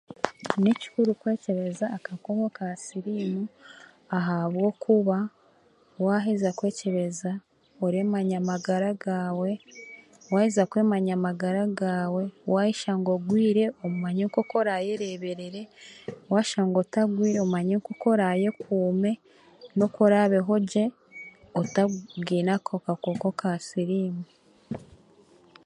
Ni 0.63 0.71
kikuru 0.81 1.11
kwekyebeza 1.19 1.85
akakooko 1.97 2.47
ka 2.57 2.67
siriimu 2.85 3.43
ahabwokuba 4.17 5.17
waaheeza 6.03 6.49
kwekyebeza 6.57 7.31
oreemanya 7.85 8.35
amagara 8.41 8.89
gaawe, 9.03 9.49
waaheza 10.31 10.63
kwemanya 10.71 11.11
amagara 11.19 11.63
gaawe 11.79 12.23
waayeshanga 12.53 13.09
ogwire 13.17 13.63
omanye 13.85 14.23
nk'oku 14.27 14.53
oraayereeberere 14.61 15.61
waashanga 16.31 16.77
otagwire 16.83 17.37
omanye 17.45 17.73
nk'oku 17.77 18.05
orayeekuume 18.13 19.11
n'oku 19.75 19.97
oraabeho 20.07 20.53
gye 20.71 20.85
otabwine 21.59 22.51
akakooko 22.57 23.27
ka 23.39 23.49
siriimu 23.67 24.23